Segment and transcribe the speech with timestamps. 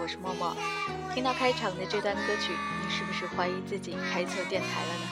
[0.00, 0.56] 我是默默。
[1.14, 5.06] 听到开场的这段歌曲，你是不是怀疑自己开错电台了呢？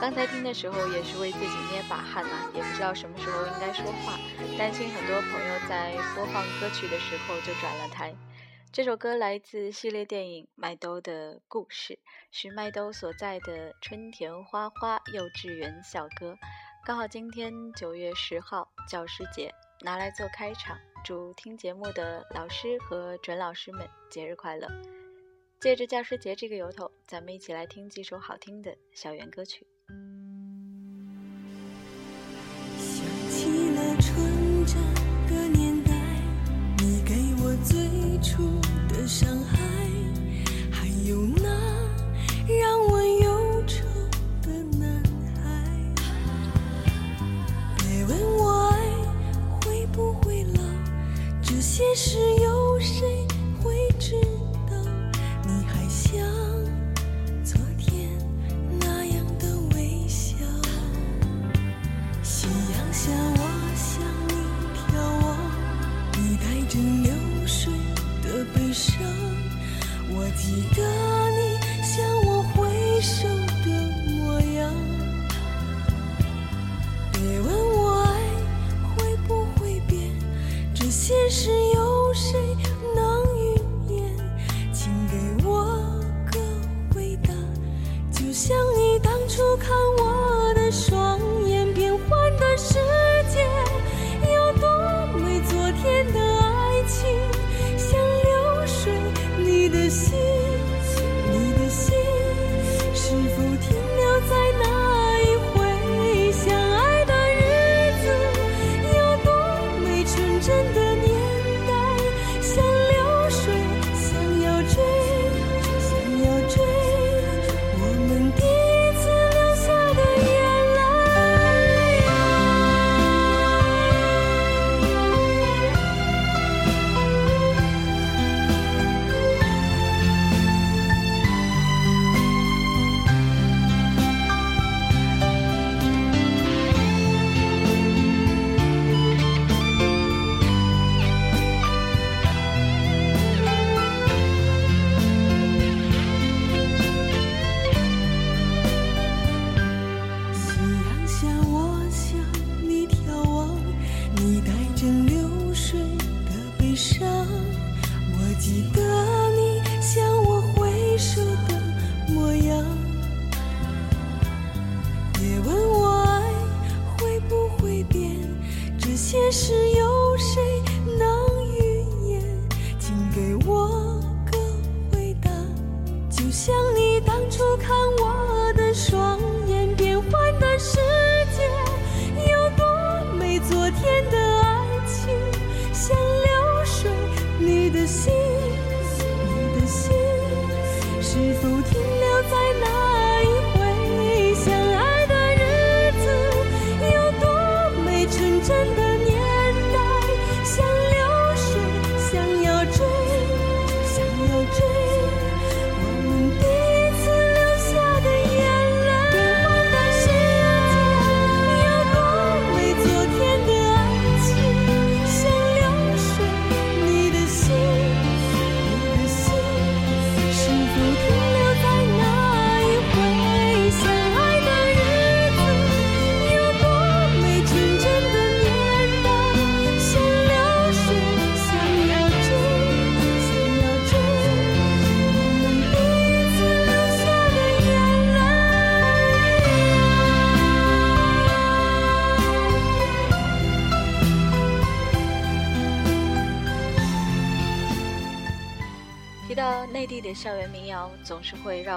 [0.00, 4.18] 刚才听的时候也是为自己捏把汗呐，也不知道什么时候应该说话，
[4.58, 8.14] 担心很多朋友在播放歌曲的时候就转了台。
[8.72, 11.94] 这首歌来自系列电影《麦兜的故事》，
[12.30, 16.36] 是麦兜所在的春田花花幼稚园校歌。
[16.84, 19.52] 刚好今天九月十号教师节。
[19.82, 24.68] 拿来做开场，祝听节目的老师和准老师们节日快乐。
[25.58, 29.66] 借着教师节这个由头，咱们一起来听几首好听的校园歌曲。
[32.78, 34.76] 想起了纯真
[35.28, 35.92] 的年代，
[36.78, 39.58] 你给我最初的伤害，
[40.70, 41.69] 还有那
[52.02, 53.26] 是有谁
[53.62, 54.14] 会知
[54.70, 54.74] 道？
[55.44, 56.18] 你还像
[57.44, 58.08] 昨天
[58.80, 60.34] 那样的微笑。
[62.22, 63.42] 夕阳下，我
[63.76, 64.32] 向你
[64.88, 65.36] 眺望，
[66.16, 67.12] 你带着流
[67.46, 67.70] 水
[68.22, 68.96] 的悲伤。
[70.08, 70.80] 我记得
[71.36, 71.38] 你
[71.82, 73.28] 向我挥手
[73.62, 73.68] 的
[74.08, 74.72] 模样。
[77.12, 78.08] 别问我爱
[78.96, 80.10] 会不会变，
[80.74, 81.50] 这些事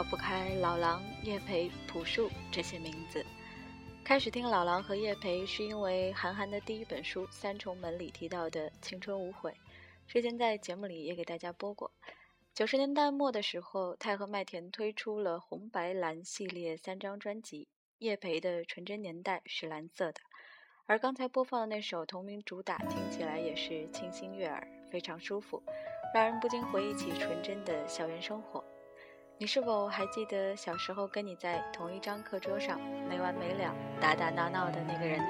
[0.04, 3.26] 绕不开老狼、叶培、朴树这些名字。
[4.04, 9.56] 开始听老狼和叶培，是因为韩寒的第一本书《三重门》里提到的青春无悔，
[10.06, 11.90] 之前在节目里也给大家播过。
[12.54, 17.70] 九十年代末的时候，太和麦田推出了红白蓝系列三张专辑，
[18.00, 20.20] 叶培的《纯真年代》是蓝色的，
[20.86, 25.64] 而刚才播放的那首同名主打，听起来也是清新悦耳，非常舒服。
[26.14, 28.62] 让人不禁回忆起纯真的校园生活。
[29.40, 35.26] 你是否还记得小时候跟你在同一张课桌上没完没了打打闹闹的那个人呢？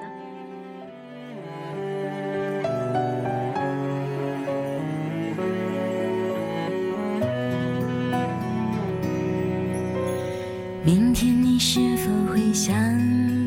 [10.84, 12.74] 明天你是否会想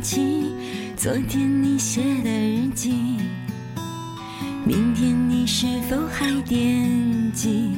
[0.02, 0.54] 起
[0.98, 3.20] 昨天你写的日记？
[4.66, 7.78] 明天你是否还惦记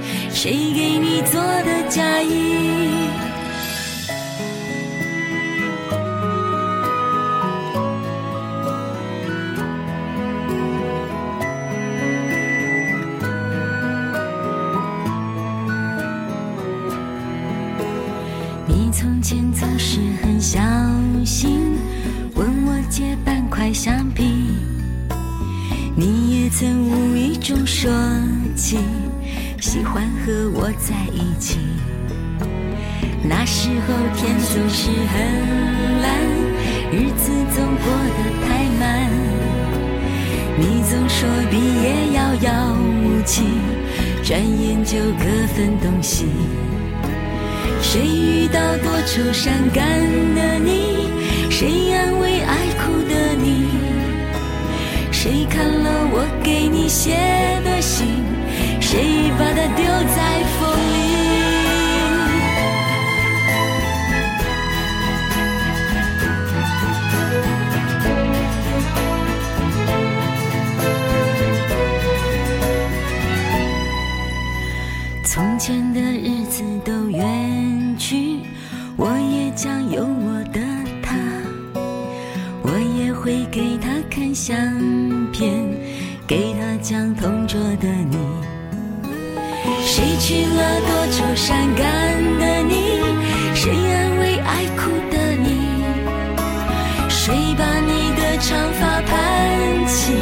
[0.43, 3.20] 谁给你做的嫁衣？
[29.61, 31.59] 喜欢和我在一起。
[33.23, 36.17] 那时候天总是很蓝，
[36.91, 37.85] 日子总过
[38.17, 39.07] 得太慢。
[40.57, 43.43] 你总说毕业遥遥无期，
[44.23, 46.25] 转眼就各分东西。
[47.83, 49.85] 谁遇到多愁善感
[50.33, 51.07] 的你？
[51.51, 53.67] 谁安慰爱哭的你？
[55.11, 57.11] 谁看了我给你写
[57.63, 58.30] 的信？
[58.91, 60.99] 谁把它丢在风里？
[75.23, 78.39] 从前的日子都远去，
[78.97, 80.59] 我也将有我的
[81.01, 81.15] 他，
[82.61, 84.57] 我也会给他看相
[85.31, 85.65] 片，
[86.27, 88.17] 给他讲同桌的你。
[89.85, 91.85] 谁娶了多愁善感
[92.39, 93.01] 的你？
[93.53, 95.83] 谁安慰爱哭的你？
[97.09, 100.13] 谁把你的长发盘起？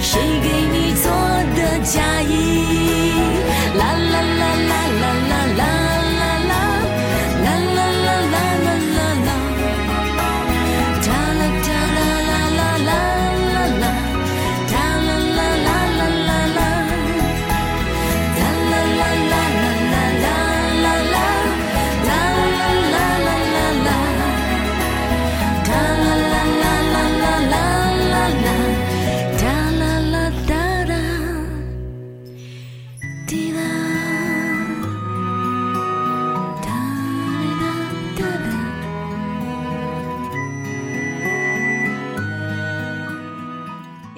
[0.00, 1.10] 谁给你做
[1.56, 2.89] 的嫁衣？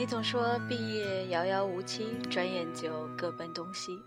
[0.03, 4.03] 你总说毕业遥遥无期，转眼就各奔东西。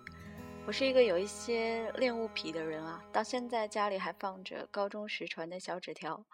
[0.68, 6.26] 我是一个有一些恋物癖的人啊，到现在家里还放着高中时传的小纸条。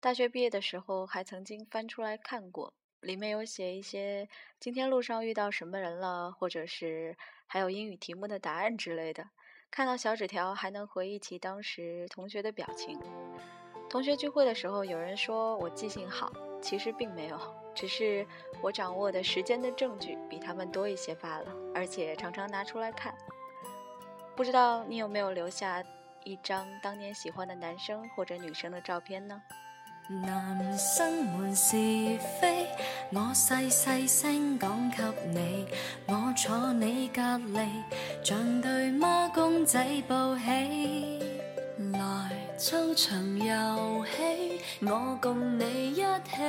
[0.00, 4.28] 大学毕业的时候还曾经翻出来看过，里面有写一些
[4.58, 7.16] 今天路上遇到什么人了，或者是
[7.46, 9.28] 还有英语题目的答案之类的。
[9.70, 12.98] 看到小纸条还能回忆起当时同学的表情。
[13.88, 16.32] 同学聚会的时候，有人说我记性好，
[16.64, 17.38] 其实并没有，
[17.74, 18.26] 只是
[18.62, 23.14] 我掌握的时间的证据比他们多一些罢了，而且常常拿出来看。
[24.34, 25.82] 不知道你有没有留下
[26.24, 29.42] 一张当年喜欢的男生或者女生的照片呢？
[30.08, 31.76] 男生們是
[32.40, 32.66] 非，
[33.12, 35.66] 我細細聲講給你，
[36.06, 37.68] 我坐你隔離，
[38.24, 41.33] 像對孖公仔報喜。
[41.76, 46.40] 来操场游戏，我共你一起，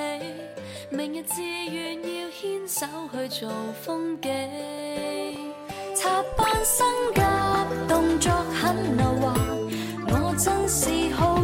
[0.89, 3.51] 明日志愿要牵手去做
[3.81, 4.31] 风景。
[5.95, 9.33] 插班生甲动作很流滑，
[10.09, 11.34] 我真是好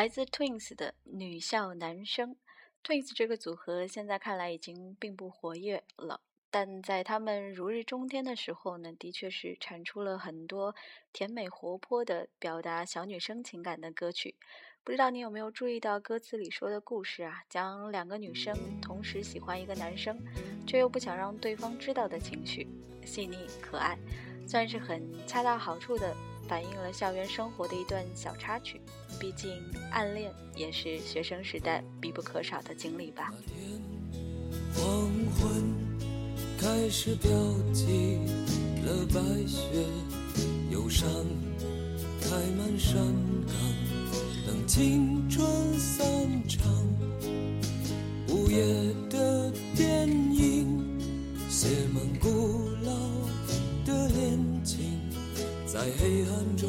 [0.00, 2.34] 来自 Twins 的女校男生
[2.82, 6.22] ，Twins 这个组合现在看来已经并不活跃了。
[6.50, 10.74] 但在他们如日中天的时候呢，的确是产出了很多
[11.12, 14.36] 甜美活泼的表达小女生情感的歌曲。
[14.82, 17.42] 不知道你有没有注意到歌词里说的故事啊？
[17.50, 20.18] 讲两个女生同时喜欢一个男生，
[20.66, 22.66] 却又不想让对方知道的情绪，
[23.04, 23.98] 细腻可爱，
[24.48, 26.16] 算是很恰到好处的
[26.48, 28.80] 反映了校园生活的一段小插曲。
[29.18, 29.50] 毕竟
[29.90, 33.32] 暗恋也是学生时代必不可少的经历吧。
[34.74, 35.90] 黄昏。
[36.62, 37.30] 开始飘
[37.72, 38.18] 起
[38.84, 39.62] 了白雪，
[40.70, 41.08] 忧伤
[42.20, 42.96] 开满山
[43.46, 43.56] 岗，
[44.46, 45.42] 等青春
[45.78, 46.06] 散
[46.46, 46.70] 场。
[48.28, 48.62] 午夜
[49.08, 51.00] 的电影
[51.48, 52.92] 写满古老
[53.86, 54.79] 的恋情，
[55.72, 56.68] 在黑暗中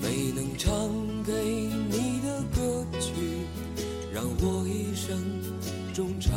[0.00, 0.72] 没能唱
[1.24, 3.12] 给你的歌曲，
[4.14, 5.18] 让我一生
[5.92, 6.32] 中常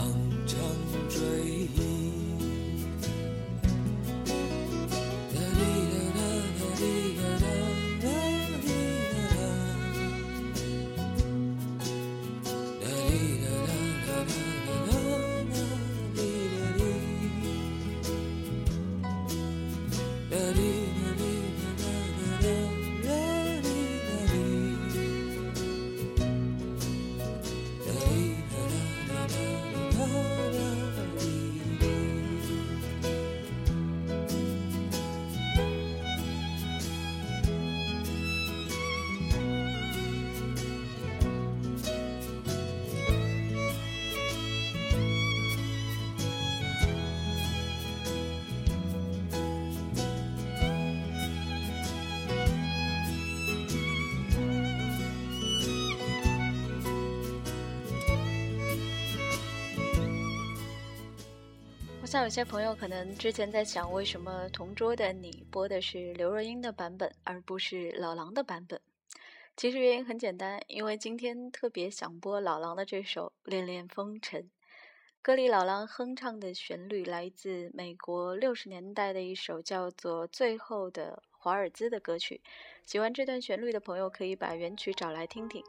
[62.16, 68.80] 像有些朋友可能之前在想，为什么同桌的你播的是刘若英的版本，而不是老狼的版本？
[69.58, 74.44] 其实原因很简单，因为今天特别想播老狼的这首《恋恋风尘》。
[75.22, 82.40] 歌里老狼哼唱的旋律来自美国六十年代的一首叫做《最后的华尔兹》的歌曲。
[82.86, 85.62] 喜欢这段旋律的朋友可以把原曲找来听听。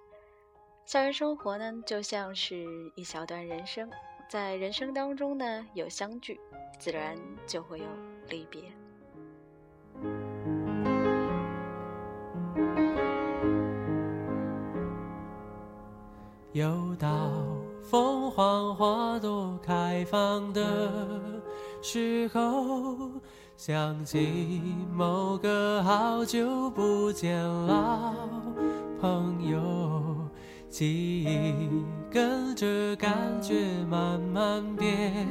[0.84, 3.90] 校园生活呢，就像是一小段人生。
[4.28, 6.40] 在人生当中呢，有相聚，
[6.78, 7.16] 自然
[7.46, 7.84] 就会有
[8.28, 8.60] 离别。
[16.52, 17.30] 又到
[17.82, 20.90] 凤凰花朵开放的
[21.80, 23.10] 时候，
[23.56, 24.60] 想起
[24.92, 28.12] 某个好久不见老
[29.00, 30.25] 朋友。
[30.68, 31.68] 记忆
[32.10, 33.54] 跟着感觉
[33.90, 35.26] 慢慢变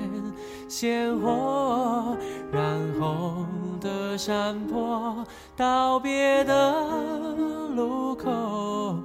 [0.68, 2.18] 鲜活，
[2.52, 2.64] 染
[3.00, 3.46] 红。
[3.86, 5.24] 的山坡，
[5.56, 6.90] 道别的
[7.76, 8.96] 路口，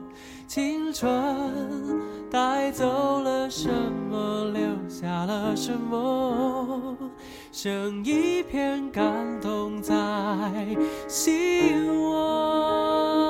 [0.47, 1.13] 青春
[2.31, 3.69] 带走了什
[4.11, 6.97] 么，留下了什么？
[7.53, 9.05] 剩一片感
[9.43, 9.95] 动在
[11.07, 13.30] 心窝。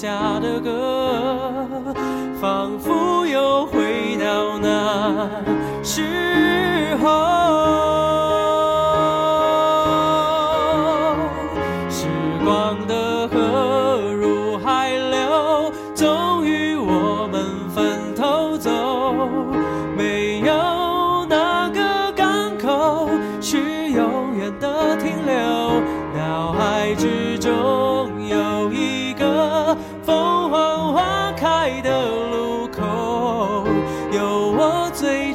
[0.00, 1.94] 下的歌，
[2.40, 5.28] 仿佛又回到那
[5.84, 7.99] 时候。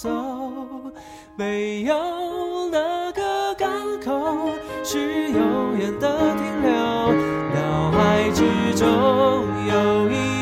[0.00, 0.08] 走。
[1.36, 3.68] 没有哪个港
[4.00, 4.50] 口
[4.82, 6.72] 是永远的停留，
[7.54, 8.40] 脑海之
[8.74, 8.86] 中
[9.68, 10.39] 有一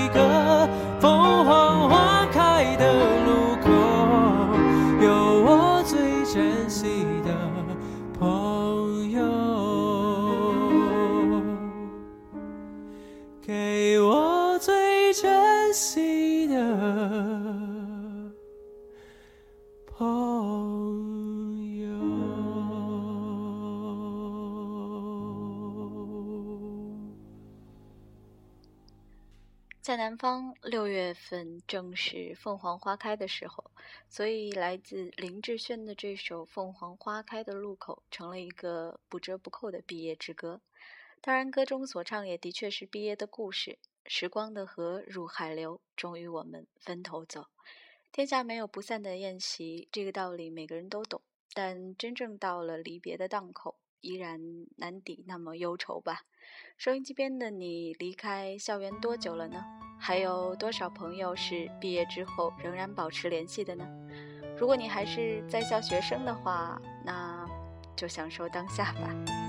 [29.89, 33.71] 在南方，六月份正是凤凰花开的时候，
[34.07, 40.61] 所以来自林志炫的这首《凤凰花开的路口》成了一个不折不扣的毕业之歌。
[41.23, 43.79] 当然，歌中所唱也的确是毕业的故事。
[44.05, 47.47] 时光的河入海流，终于我们分头走。
[48.13, 51.23] 天下没有不散的宴席，这个道理每个人都懂。
[51.55, 54.41] 但真正到了离别的档口，依然
[54.77, 56.23] 难抵那么忧愁吧。
[56.77, 59.65] 收音机边的你，离开校园多久了呢？
[60.01, 63.85] 还有多少朋友是毕业之后仍然保持联系的呢？
[64.57, 67.47] 如果你还是在校学生的话，那
[67.97, 69.48] 就享受当下吧。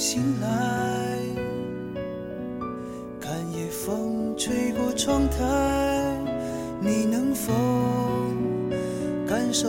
[0.00, 1.18] 醒来，
[3.20, 6.16] 看夜风吹过窗台，
[6.80, 7.52] 你能否
[9.28, 9.68] 感受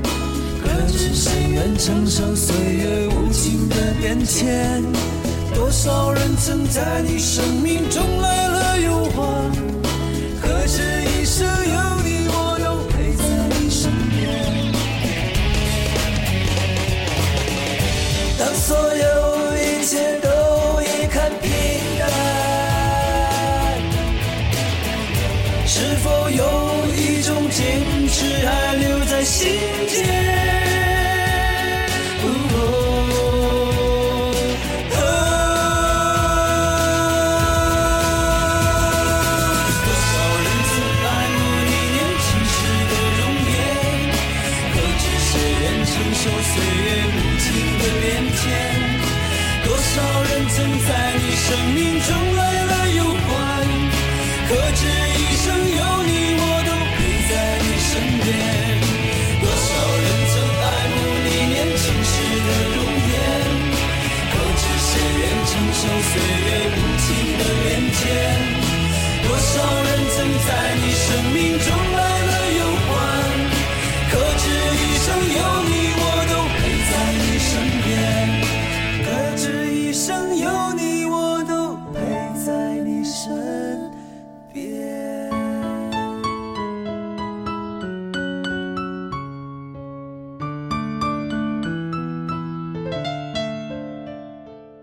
[1.01, 4.83] 可知谁愿承受岁月无情的变迁？
[5.55, 9.51] 多少人曾在你生命中来了又还，
[10.39, 14.21] 可知一生有你，我都陪在你身边。
[18.37, 19.03] 当所有
[19.57, 20.29] 一切都
[20.83, 21.49] 已看平
[21.97, 22.05] 淡，
[25.65, 26.43] 是否有
[26.95, 29.49] 一种坚持还留在心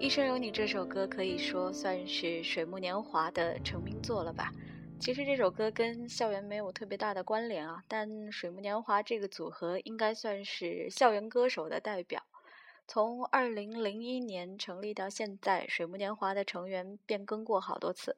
[0.08, 4.50] 一生有你》这首歌可以说算是水木年华的成名作了吧。
[4.98, 12.22] 其实这首歌跟校园没有特别大的关联啊，但水木年华这个组合应该算是校园歌手的代表。
[12.86, 18.16] 从二零零一年成立到现在，水木年华的成员变更过好多次。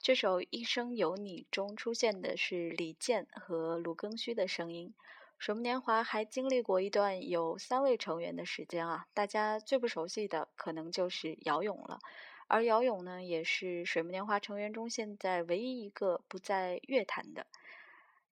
[0.00, 4.94] 这首《一生有你》中出现的是李健和卢庚戌的声音。
[5.38, 12.00] 水木年华还经历过一段有三位成员的时间啊，大家最不熟悉的可能就是姚勇了。
[12.48, 17.46] 而姚勇呢，也是水木年华成员中现在唯一一个不在乐坛的。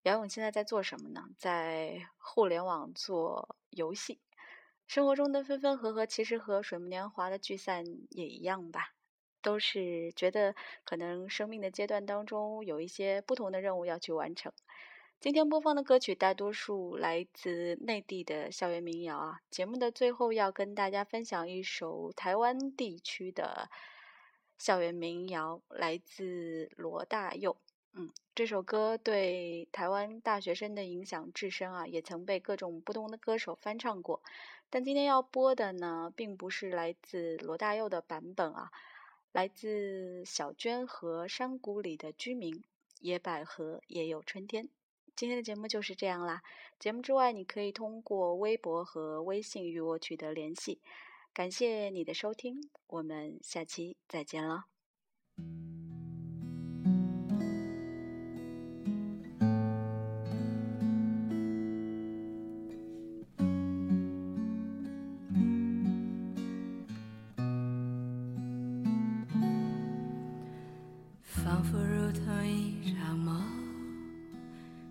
[0.03, 1.29] 姚勇现在在做什么呢？
[1.37, 4.19] 在互联网做游戏。
[4.87, 8.93] 生活中的分分合合，其实和水木年华的聚散也一样吧，
[9.41, 14.53] 都是觉得可能生命的阶段当中有一些不同的任务要去完成。
[15.21, 19.41] 今天播放的歌曲大多数来自内地的校园民谣啊。
[19.49, 23.69] 节目的最后要跟大家分享一首台湾地区的
[24.59, 27.57] 校园民谣，来自罗大佑。
[27.93, 34.21] 嗯，这首歌对台湾大学生的影响至深啊，也曾被各种不同的歌手翻唱过。
[34.69, 38.69] 但今天要播的呢，并不是来自罗大佑的版本啊，
[39.31, 42.63] 来自小娟和山谷里的居民，
[42.99, 44.69] 野百合也有春天。
[45.15, 46.43] 今天的节目就是这样啦。
[46.77, 50.81] 节目之外，你可以通过微博和微信与我取得联系。
[51.33, 54.65] 感谢你的收听，我们下期再见了。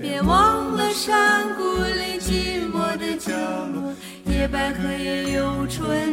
[0.00, 3.32] 别忘了山谷里寂寞的角
[3.72, 3.92] 落，
[4.24, 6.03] 野百合也有春天。